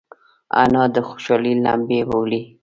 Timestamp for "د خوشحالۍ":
0.95-1.53